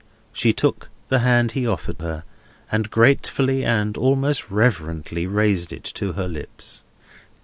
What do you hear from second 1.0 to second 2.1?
the hand he offered